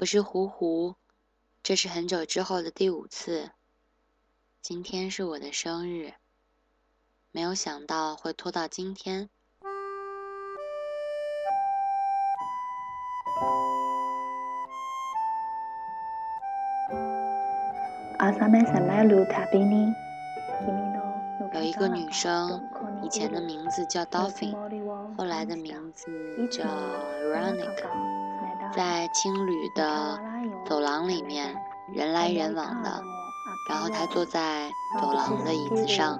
[0.00, 0.94] 我是胡胡，
[1.60, 3.50] 这是很久之后的第五次。
[4.62, 6.12] 今天是我的生日，
[7.32, 9.28] 没有想到会拖到今天。
[21.54, 22.70] 有一个女生，
[23.02, 24.54] 以前的名字叫 Dolphin，
[25.16, 26.06] 后来的名字
[26.52, 28.17] 叫 Veronica。
[28.72, 30.18] 在青旅的
[30.64, 31.54] 走廊里面，
[31.92, 33.02] 人来人往的。
[33.68, 34.70] 然后他坐在
[35.00, 36.18] 走廊的椅子上，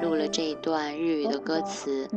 [0.00, 2.08] 录了这一段日语的歌词。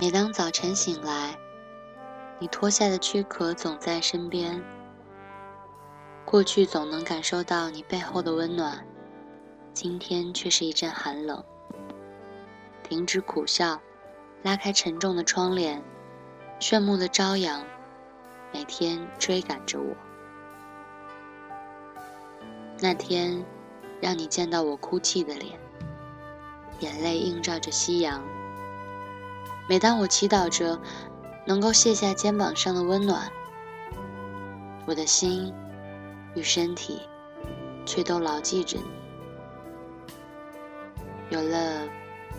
[0.00, 1.38] 每当早晨醒来，
[2.40, 4.60] 你脱下的躯壳总在身边。
[6.24, 8.84] 过去总能感受到你背后的温暖，
[9.72, 11.40] 今天却是一阵寒冷。
[12.82, 13.80] 停止苦笑，
[14.42, 15.80] 拉开沉重的窗帘，
[16.58, 17.64] 炫目的朝阳
[18.52, 19.94] 每天追赶着我。
[22.80, 23.44] 那天，
[24.00, 25.61] 让你见到我哭泣的脸。
[26.80, 28.22] 眼泪映照着夕阳。
[29.68, 30.78] 每当我祈祷着
[31.46, 33.30] 能够卸下肩膀上的温暖，
[34.86, 35.52] 我的心
[36.34, 37.00] 与身体
[37.86, 38.84] 却都牢记着你。
[41.30, 41.88] 有了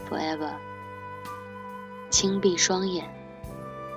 [0.10, 0.54] forever，
[2.10, 3.10] 轻闭双眼，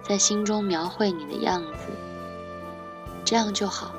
[0.02, 1.88] 在心中描绘你的样子，
[3.24, 3.92] 这样就好。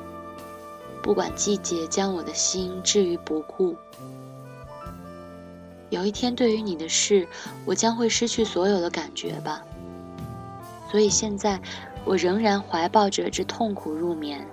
[1.03, 3.77] 不管季节将我的心置于不顾。
[5.89, 7.27] 有一天，对于你的事，
[7.65, 9.61] 我将会失去所有的感觉吧。
[10.91, 11.61] 所以现在，
[12.03, 14.45] 我仍然怀抱着这痛苦入眠，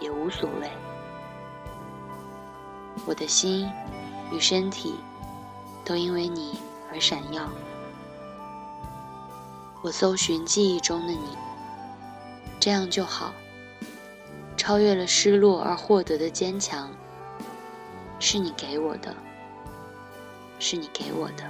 [0.00, 0.70] 也无所谓。
[3.04, 3.70] 我的心
[4.32, 4.94] 与身体
[5.84, 6.58] 都因为你
[6.92, 7.48] 而闪耀。
[9.82, 11.36] 我搜寻记忆中的你，
[12.58, 13.32] 这样就好。
[14.56, 16.90] 超越了失落而获得的坚强，
[18.18, 19.14] 是你给我的。
[20.59, 21.43] 是你给我的。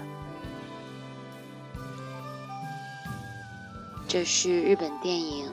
[4.07, 5.47] 这是日本电影《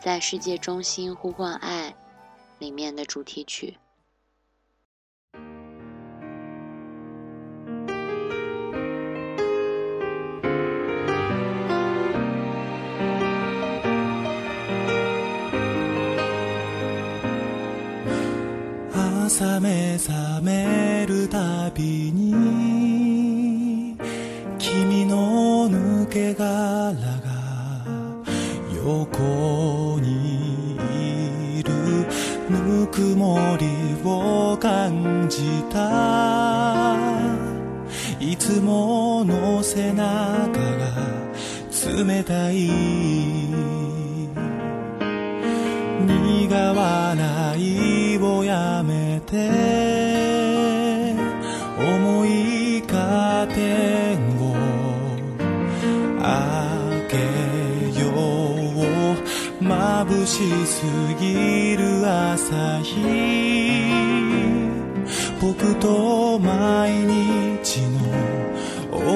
[0.00, 1.90] 在世界中心呼唤爱》
[2.58, 3.76] 里面的主题曲。
[19.42, 22.45] 朝目覚めるたびに
[35.77, 36.95] た
[38.19, 40.87] いつもの背中が
[41.85, 42.55] 冷たい。
[46.07, 49.35] 苦笑いをやめて
[51.77, 54.55] 重いカーテンを
[56.21, 56.27] 開
[57.11, 57.15] け
[58.01, 58.77] よう。
[59.63, 60.83] 眩しす
[61.19, 61.56] ぎる
[65.39, 67.99] 僕と毎日の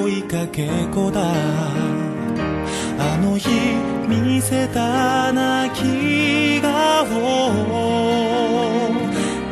[0.02, 1.32] 追いかけ子だ。
[2.98, 3.48] あの日
[4.06, 7.06] 見せた泣き顔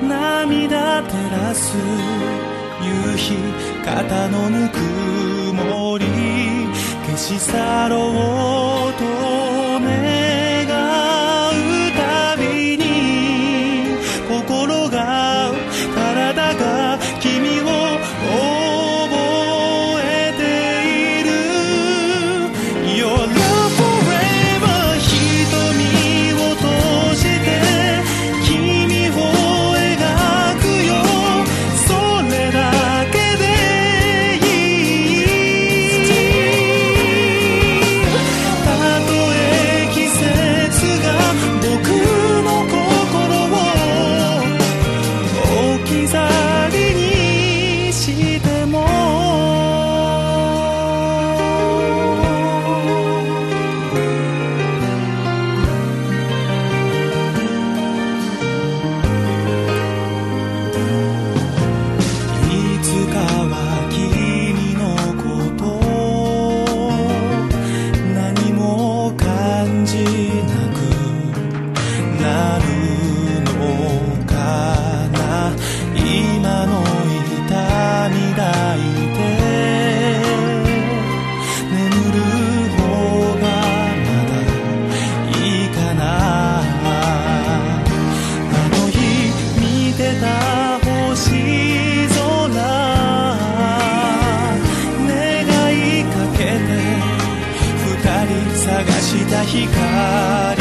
[0.09, 1.77] 涙照らす
[2.83, 3.35] 夕日
[3.85, 4.79] 肩のぬく
[5.53, 6.07] もり
[7.07, 8.90] 消し去ろう。
[98.71, 100.60] 探した光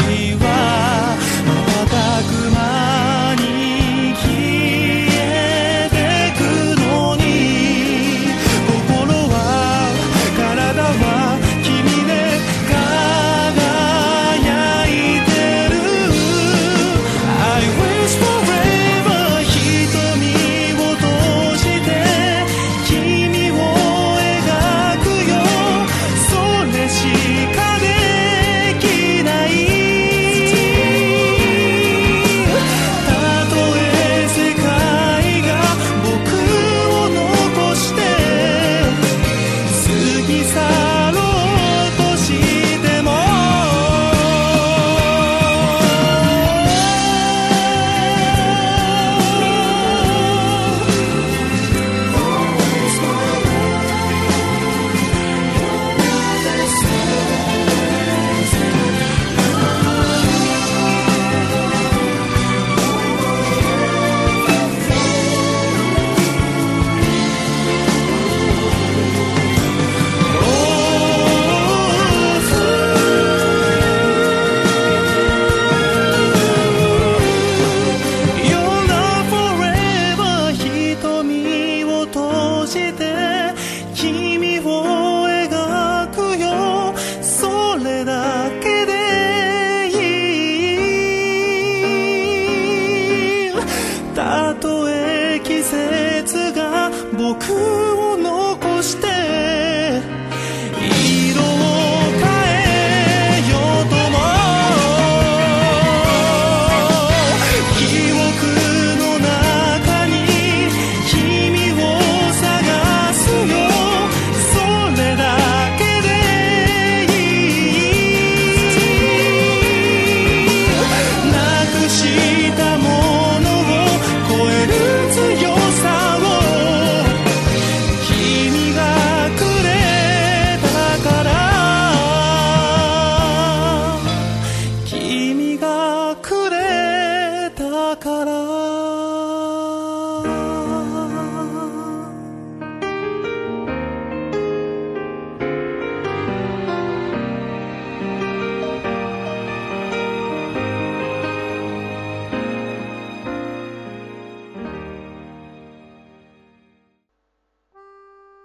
[97.32, 97.89] 僕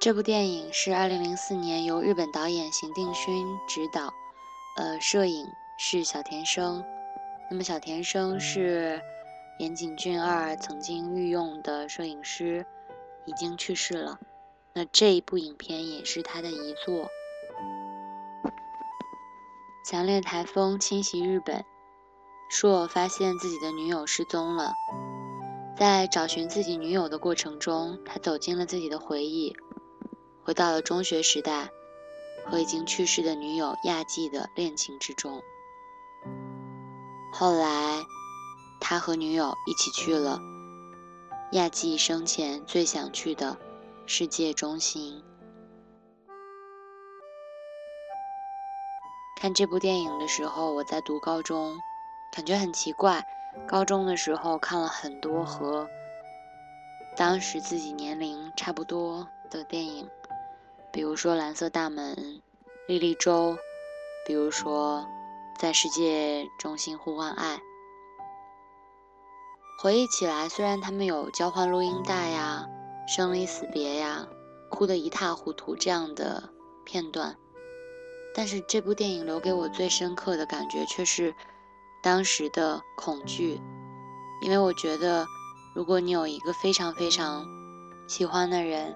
[0.06, 4.14] 这部电影是2004年由日本导演邢定勋执导，
[4.78, 5.48] 呃，摄影
[5.80, 6.86] 是小田生。
[7.50, 9.02] 那么小田生是
[9.58, 12.64] 岩井俊二曾经御用的摄影师，
[13.26, 14.20] 已经去世了。
[14.76, 17.10] 那这一部影片也是他的遗作。
[19.90, 21.66] 强烈台风侵袭日本，
[22.52, 24.72] 硕发现自己的女友失踪了。
[25.76, 29.58] 在找寻自己女友的过程中，他走进了自己的回忆，
[30.46, 31.70] 回到了中学时代
[32.46, 35.42] 和已经去世的女友亚纪的恋情之中。
[37.34, 38.06] 后来，
[38.80, 40.40] 他和女友一起去了
[41.54, 43.58] 亚纪生前最想去的
[44.06, 45.24] 世界中心。
[49.38, 51.76] 看这部电影的时候，我在读高中，
[52.32, 53.26] 感觉很奇怪。
[53.68, 55.88] 高中的时候看了很多和
[57.16, 60.10] 当时自己年龄差不多的电影，
[60.96, 62.16] 比如说《蓝色大门》
[62.88, 63.52] 《莉莉周》，
[64.26, 65.06] 比如说
[65.60, 67.58] 《在世界中心呼唤爱》。
[69.84, 72.66] 回忆起来，虽然他们有交换录音带呀、
[73.10, 74.26] 生离死别呀、
[74.70, 76.42] 哭得一塌糊涂这样的
[76.86, 77.36] 片段，
[78.34, 81.36] 但是这部电影留给我最深刻的感觉却是。
[82.02, 83.60] 当时的恐惧，
[84.42, 85.26] 因为我觉得，
[85.76, 87.44] 如果你有一个非常非常
[88.08, 88.96] 喜欢的人，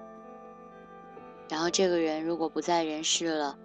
[1.50, 3.58] 然后这个人如果不在人世了，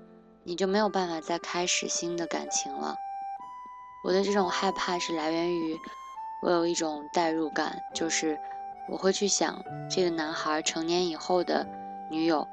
[0.43, 2.95] 你就没有办法再开始新的感情了。
[4.03, 5.79] 我的这种害怕是来源于
[6.41, 8.37] 我有一种代入感，就是
[8.89, 11.65] 我会去想这个男孩成年以后的
[12.09, 12.47] 女友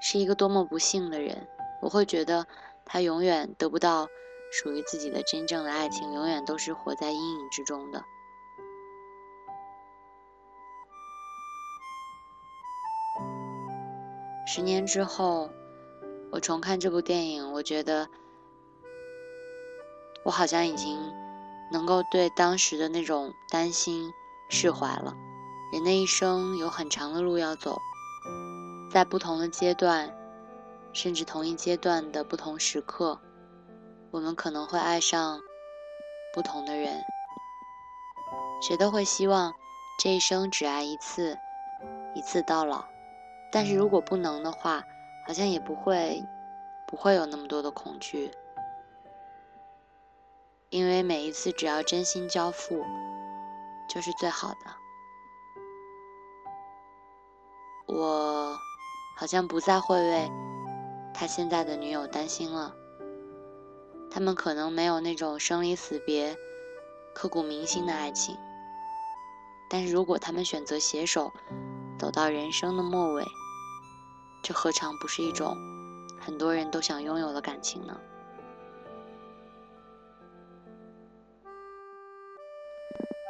[0.00, 1.46] 是一个多么不幸的人，
[1.80, 2.46] 我会觉得
[2.84, 4.06] 他永远得不到。
[4.52, 8.02] 属于自己的真正的爱情，永远都是活在阴影之中的。
[14.56, 15.50] 十年之后，
[16.32, 18.08] 我重看这部电影，我觉得
[20.24, 20.98] 我好像已经
[21.70, 24.10] 能够对当时的那种担心
[24.48, 25.12] 释怀了。
[25.74, 27.78] 人的一生有很长的路要走，
[28.90, 30.10] 在不同的阶段，
[30.94, 33.20] 甚至同一阶段的不同时刻。
[34.10, 35.38] 我们可能会爱上
[36.32, 36.98] 不同的人，
[38.66, 39.52] 谁都会希望
[39.98, 41.36] 这一生只爱一次，
[42.14, 42.82] 一次到老。
[43.56, 44.84] 但是如果不能的话，
[45.26, 46.22] 好像也不会
[46.86, 48.30] 不会有那么多的恐惧，
[50.68, 52.84] 因为每一次只要真心交付，
[53.88, 54.56] 就是最好的。
[57.86, 58.54] 我
[59.16, 60.30] 好像不再会为
[61.14, 62.74] 他现在的女友担心了。
[64.10, 66.36] 他们可能没有那种生离死别、
[67.14, 68.36] 刻骨铭心的爱情，
[69.70, 71.32] 但是如果他们选择携手
[71.98, 73.24] 走到人生的末尾，
[74.46, 75.58] 这何尝不是一种
[76.20, 78.00] 很多人都想拥有的感情呢？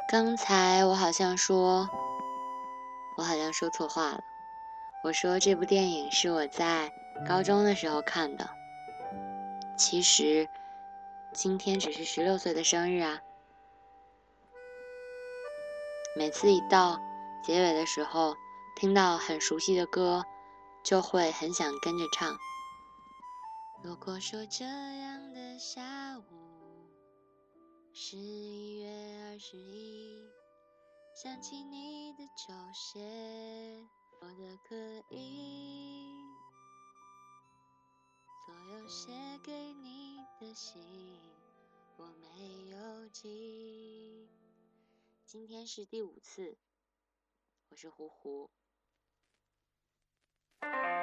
[0.07, 1.89] 刚才我好像说，
[3.17, 4.21] 我好像说错话了。
[5.03, 6.93] 我说这部电影是我在
[7.27, 8.47] 高中的时候看的，
[9.75, 10.47] 其实
[11.33, 13.19] 今天只是十六岁的生日啊。
[16.15, 17.01] 每次一到
[17.43, 18.35] 结尾的时候，
[18.75, 20.23] 听到很熟悉的歌。
[20.87, 22.39] 就会很想跟着唱。
[23.83, 26.23] 如果说这样的下午，
[27.93, 28.87] 十一月
[29.25, 30.17] 二十一，
[31.13, 33.85] 想起你的球鞋，
[34.21, 34.77] 我的可
[35.09, 36.23] 以，
[38.45, 39.11] 所有写
[39.43, 40.81] 给你的信，
[41.97, 44.29] 我没有寄。
[45.25, 46.57] 今天是第五次，
[47.71, 48.49] 我是胡胡。
[50.73, 50.96] Bye.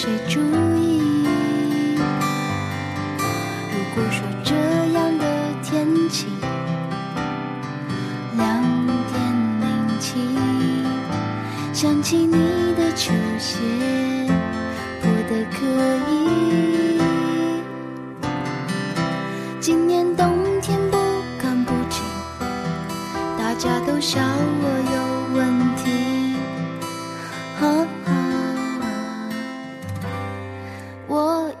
[0.00, 0.67] 谁主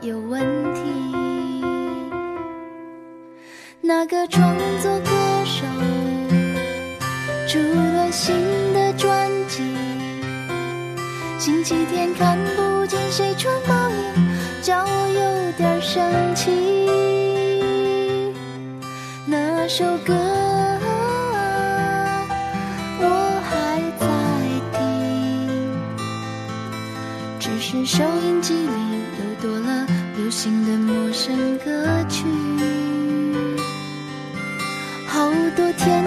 [0.00, 0.40] 有问
[0.74, 0.80] 题。
[3.80, 5.10] 那个创作歌
[5.44, 5.64] 手
[7.46, 8.36] 出了新
[8.74, 9.62] 的专辑
[11.38, 13.94] 星期天看不见谁穿毛衣
[14.62, 16.67] 叫我有点生气。
[30.40, 32.24] 新的陌生歌曲。
[35.08, 36.04] 好多天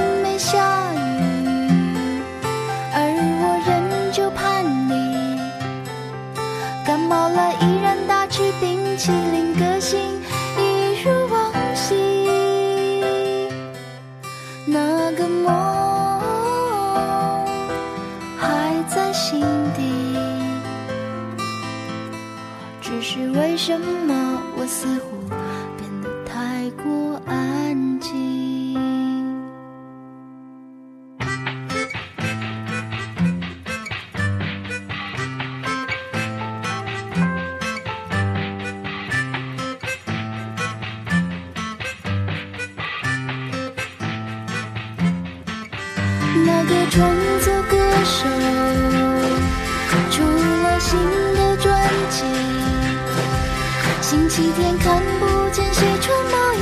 [54.32, 56.58] 七天看不见谁穿毛衣，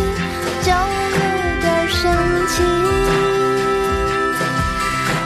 [0.64, 1.20] 就有
[1.62, 2.02] 点生
[2.48, 2.64] 气。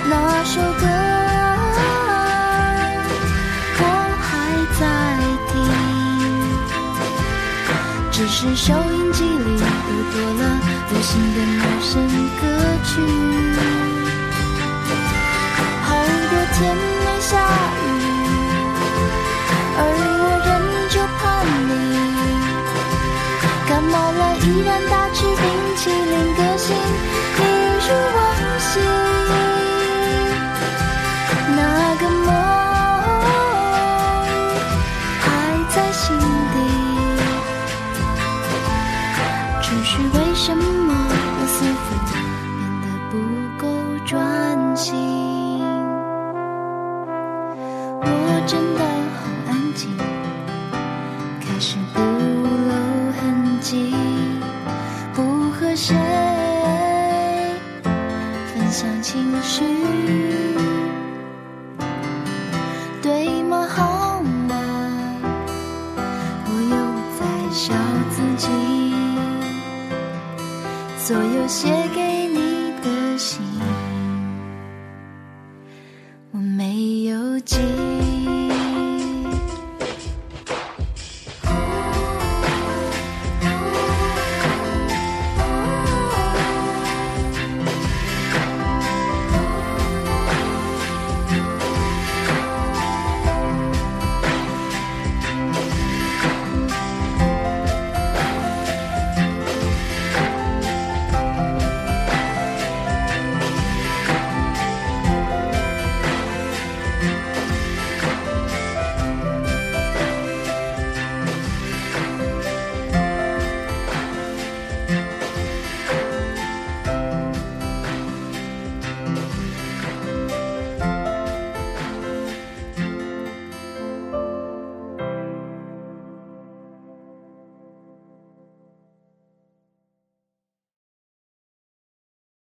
[0.10, 0.84] 那首歌
[3.80, 3.82] 我
[4.20, 4.28] 还
[4.78, 4.84] 在
[5.54, 5.56] 听，
[8.12, 10.42] 只是收音机里又多了
[10.90, 11.92] 流行的陌生
[12.42, 12.44] 歌
[12.84, 12.92] 曲。
[24.53, 25.33] 依然大吃。
[67.53, 67.74] 笑
[68.10, 68.50] 自己。
[70.98, 72.12] 所有写给